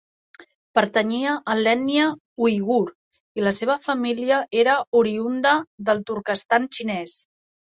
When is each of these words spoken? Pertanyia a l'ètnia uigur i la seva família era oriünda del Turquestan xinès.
Pertanyia 0.77 1.33
a 1.53 1.57
l'ètnia 1.59 2.07
uigur 2.45 2.87
i 3.41 3.45
la 3.49 3.53
seva 3.59 3.77
família 3.89 4.41
era 4.63 4.79
oriünda 5.03 5.53
del 5.93 6.03
Turquestan 6.13 6.69
xinès. 6.81 7.17